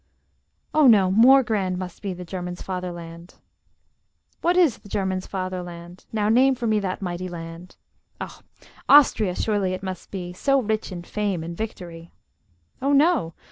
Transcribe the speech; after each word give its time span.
Oh 0.73 0.87
no! 0.87 1.11
more 1.11 1.43
grand 1.43 1.77
Must 1.77 2.01
be 2.01 2.11
the 2.11 2.25
German's 2.25 2.63
fatherland! 2.63 3.35
What 4.41 4.57
is 4.57 4.79
the 4.79 4.89
German's 4.89 5.27
fatherland? 5.27 6.05
Now 6.11 6.27
name 6.27 6.55
for 6.55 6.65
me 6.65 6.79
that 6.79 7.03
mighty 7.03 7.29
land! 7.29 7.75
Ah! 8.19 8.41
Austria 8.89 9.35
surely 9.35 9.73
it 9.75 9.83
must 9.83 10.09
be, 10.09 10.33
So 10.33 10.59
rich 10.59 10.91
in 10.91 11.03
fame 11.03 11.43
and 11.43 11.55
victory. 11.55 12.11
Oh 12.81 12.93
no! 12.93 13.35